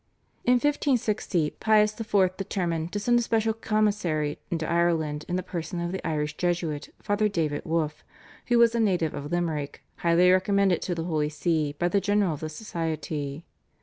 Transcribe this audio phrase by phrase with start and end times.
[0.45, 2.35] In 1560 Pius IV.
[2.35, 6.91] determined to send a special commissary into Ireland in the person of the Irish Jesuit,
[7.03, 8.03] Father David Wolf,
[8.47, 12.33] who was a native of Limerick, highly recommended to the Holy See by the general
[12.33, 13.45] of the Society.